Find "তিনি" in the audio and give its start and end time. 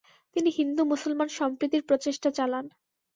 0.35-0.49